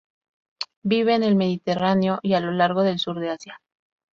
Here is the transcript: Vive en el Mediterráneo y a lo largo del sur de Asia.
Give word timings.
Vive 0.81 1.13
en 1.13 1.21
el 1.21 1.35
Mediterráneo 1.35 2.17
y 2.23 2.33
a 2.33 2.39
lo 2.39 2.51
largo 2.51 2.81
del 2.81 2.97
sur 2.97 3.19
de 3.19 3.29
Asia. 3.29 3.61